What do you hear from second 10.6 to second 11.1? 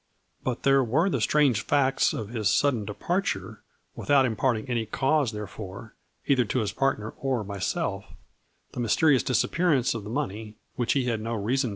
which he